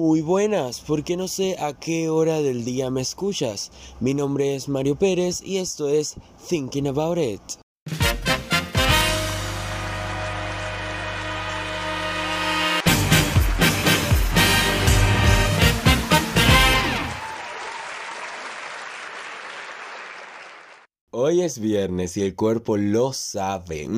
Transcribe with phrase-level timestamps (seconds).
[0.00, 3.70] Muy buenas, porque no sé a qué hora del día me escuchas.
[4.00, 6.16] Mi nombre es Mario Pérez y esto es
[6.48, 7.63] Thinking About It.
[21.26, 23.88] Hoy es viernes y el cuerpo lo sabe.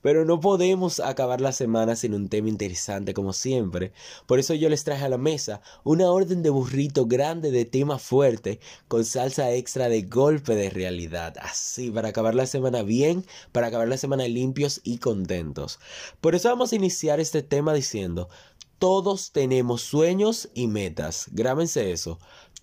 [0.00, 3.92] Pero no podemos acabar la semana sin un tema interesante como siempre.
[4.24, 7.98] Por eso yo les traje a la mesa una orden de burrito grande de tema
[7.98, 11.34] fuerte con salsa extra de golpe de realidad.
[11.38, 15.80] Así, para acabar la semana bien, para acabar la semana limpios y contentos.
[16.22, 18.30] Por eso vamos a iniciar este tema diciendo,
[18.78, 21.26] todos tenemos sueños y metas.
[21.32, 22.18] Grábense eso.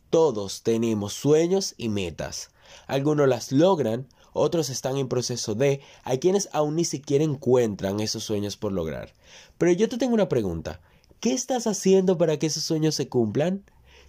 [0.10, 2.49] Todos tenemos sueños y metas.
[2.88, 8.24] Algunos las logran, otros están en proceso de, hay quienes aún ni siquiera encuentran esos
[8.24, 9.14] sueños por lograr.
[9.58, 10.82] Pero yo te tengo una pregunta,
[11.20, 13.64] ¿qué estás haciendo para que esos sueños se cumplan?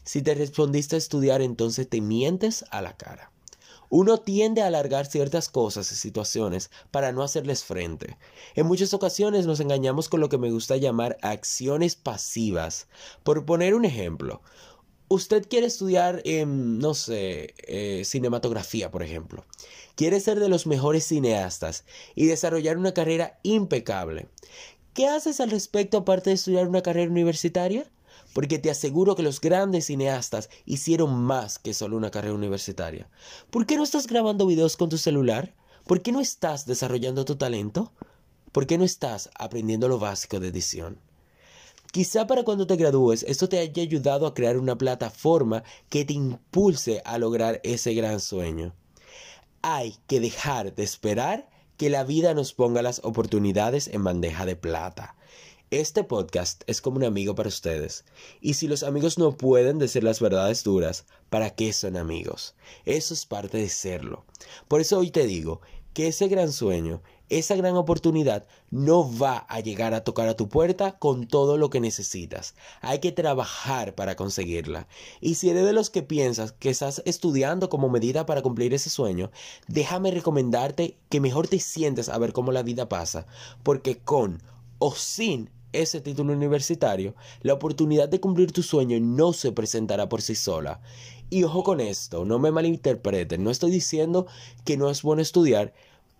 [0.05, 3.33] Si te respondiste a estudiar, entonces te mientes a la cara.
[3.95, 8.17] Uno tiende a alargar ciertas cosas y situaciones para no hacerles frente.
[8.55, 12.87] En muchas ocasiones nos engañamos con lo que me gusta llamar acciones pasivas.
[13.23, 14.41] Por poner un ejemplo,
[15.15, 19.45] usted quiere estudiar, no sé, eh, cinematografía, por ejemplo.
[19.95, 24.29] Quiere ser de los mejores cineastas y desarrollar una carrera impecable.
[24.95, 27.91] ¿Qué haces al respecto aparte de estudiar una carrera universitaria?
[28.33, 33.11] Porque te aseguro que los grandes cineastas hicieron más que solo una carrera universitaria.
[33.51, 35.55] ¿Por qué no estás grabando videos con tu celular?
[35.87, 37.93] ¿Por qué no estás desarrollando tu talento?
[38.51, 40.99] ¿Por qué no estás aprendiendo lo básico de edición?
[41.93, 46.15] Quizá para cuando te gradúes esto te haya ayudado a crear una plataforma que te
[46.15, 48.75] impulse a lograr ese gran sueño.
[49.61, 54.57] Hay que dejar de esperar que la vida nos ponga las oportunidades en bandeja de
[54.57, 55.17] plata.
[55.71, 58.07] Este podcast es como un amigo para ustedes.
[58.41, 62.55] Y si los amigos no pueden decir las verdades duras, ¿para qué son amigos?
[62.87, 64.25] Eso es parte de serlo.
[64.67, 65.61] Por eso hoy te digo
[65.93, 67.03] que ese gran sueño,
[67.39, 71.71] esa gran oportunidad no va a llegar a tocar a tu puerta con todo lo
[71.71, 72.55] que necesitas.
[72.83, 74.87] Hay que trabajar para conseguirla.
[75.21, 78.91] Y si eres de los que piensas que estás estudiando como medida para cumplir ese
[78.91, 79.31] sueño,
[79.67, 83.27] déjame recomendarte que mejor te sientes a ver cómo la vida pasa,
[83.63, 84.43] porque con
[84.79, 90.21] o sin ese título universitario, la oportunidad de cumplir tu sueño no se presentará por
[90.21, 90.81] sí sola.
[91.31, 94.27] Y ojo con esto, no me malinterpreten, no estoy diciendo
[94.67, 95.73] que no es bueno estudiar,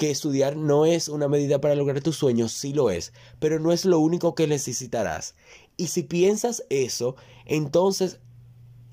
[0.03, 3.71] que estudiar no es una medida para lograr tus sueños, sí lo es, pero no
[3.71, 5.37] es lo único que necesitarás.
[5.77, 7.15] Y si piensas eso,
[7.47, 8.19] entonces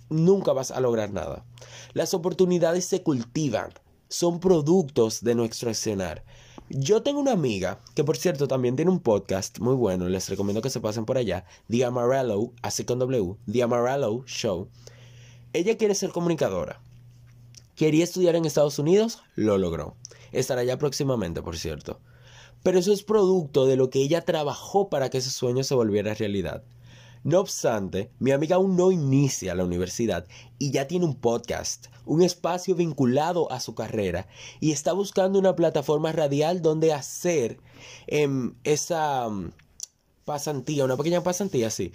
[0.09, 1.47] nunca vas a lograr nada.
[1.94, 3.72] Las oportunidades se cultivan,
[4.08, 6.24] son productos de nuestro accionar.
[6.70, 10.62] Yo tengo una amiga que por cierto también tiene un podcast muy bueno, les recomiendo
[10.62, 14.70] que se pasen por allá, The Amarillo, así con W, The Amarillo Show.
[15.53, 16.84] Ella quiere ser comunicadora.
[17.76, 19.96] Quería estudiar en Estados Unidos, lo logró.
[20.31, 22.00] Estará ya próximamente, por cierto.
[22.63, 26.13] Pero eso es producto de lo que ella trabajó para que ese sueño se volviera
[26.13, 26.63] realidad.
[27.23, 30.25] No obstante, mi amiga aún no inicia la universidad
[30.57, 34.28] y ya tiene un podcast, un espacio vinculado a su carrera
[34.62, 37.59] y está buscando una plataforma radial donde hacer
[38.07, 39.51] em, esa mm,
[40.23, 41.91] pasantía, una pequeña pasantía, sí.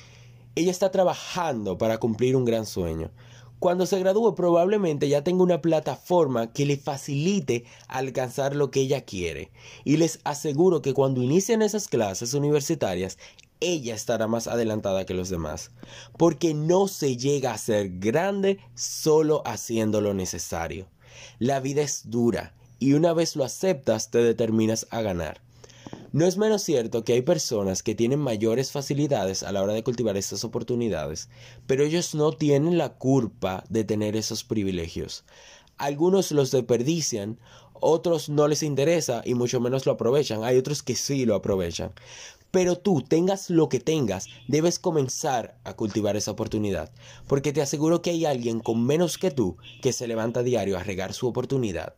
[0.56, 3.10] Ella está trabajando para cumplir un gran sueño.
[3.58, 9.02] Cuando se gradúe probablemente ya tenga una plataforma que le facilite alcanzar lo que ella
[9.02, 9.50] quiere.
[9.84, 13.18] Y les aseguro que cuando inicien esas clases universitarias,
[13.60, 15.70] ella estará más adelantada que los demás.
[16.18, 20.86] Porque no se llega a ser grande solo haciendo lo necesario.
[21.38, 25.43] La vida es dura y una vez lo aceptas te determinas a ganar.
[26.14, 29.82] No es menos cierto que hay personas que tienen mayores facilidades a la hora de
[29.82, 31.28] cultivar estas oportunidades,
[31.66, 35.24] pero ellos no tienen la culpa de tener esos privilegios.
[35.76, 37.40] Algunos los desperdician,
[37.72, 41.90] otros no les interesa y mucho menos lo aprovechan, hay otros que sí lo aprovechan.
[42.52, 46.92] Pero tú, tengas lo que tengas, debes comenzar a cultivar esa oportunidad,
[47.26, 50.84] porque te aseguro que hay alguien con menos que tú que se levanta diario a
[50.84, 51.96] regar su oportunidad.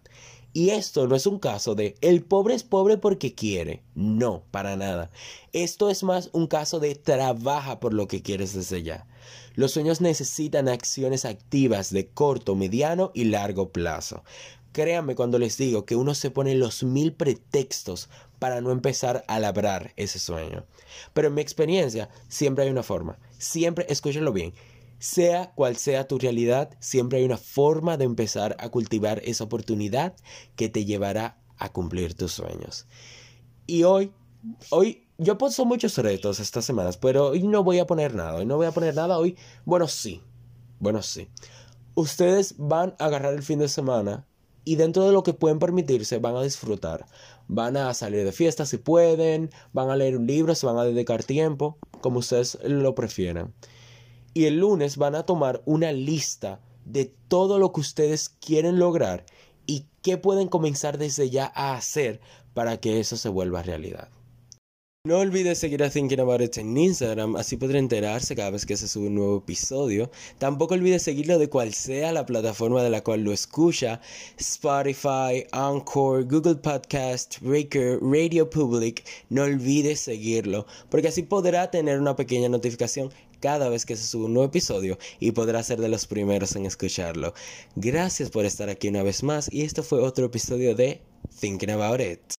[0.57, 3.83] Y esto no es un caso de el pobre es pobre porque quiere.
[3.95, 5.11] No, para nada.
[5.53, 9.07] Esto es más un caso de trabaja por lo que quieres desde ya.
[9.55, 14.25] Los sueños necesitan acciones activas de corto, mediano y largo plazo.
[14.73, 19.39] Créanme cuando les digo que uno se pone los mil pretextos para no empezar a
[19.39, 20.65] labrar ese sueño.
[21.13, 23.19] Pero en mi experiencia siempre hay una forma.
[23.37, 24.55] Siempre, escúchenlo bien,
[24.99, 30.15] sea cual sea tu realidad, siempre hay una forma de empezar a cultivar esa oportunidad
[30.57, 32.87] que te llevará a cumplir tus sueños.
[33.67, 34.13] Y hoy,
[34.71, 38.35] hoy yo puesto muchos retos estas semanas, pero hoy no voy a poner nada.
[38.35, 39.19] Hoy no voy a poner nada.
[39.19, 40.23] Hoy, bueno, sí.
[40.79, 41.29] Bueno, sí.
[41.95, 44.27] Ustedes van a agarrar el fin de semana
[44.65, 47.07] y dentro de lo que pueden permitirse van a disfrutar.
[47.49, 50.85] Van a salir de fiesta si pueden, van a leer un libro, se van a
[50.85, 53.55] dedicar tiempo, como ustedes lo prefieran.
[54.37, 59.25] Y el lunes van a tomar una lista de todo lo que ustedes quieren lograr
[59.65, 62.21] y qué pueden comenzar desde ya a hacer
[62.53, 64.11] para que eso se vuelva realidad.
[65.07, 68.77] No olvides seguir a Thinking About It en Instagram, así podrá enterarse cada vez que
[68.77, 70.11] se sube un nuevo episodio.
[70.39, 74.01] Tampoco olvides seguirlo de cual sea la plataforma de la cual lo escucha,
[74.37, 79.05] Spotify, Encore, Google Podcast, Breaker, Radio Public.
[79.31, 84.25] No olvides seguirlo, porque así podrá tener una pequeña notificación cada vez que se sube
[84.25, 87.33] un nuevo episodio y podrá ser de los primeros en escucharlo.
[87.77, 91.01] Gracias por estar aquí una vez más y esto fue otro episodio de
[91.39, 92.36] Thinking About It.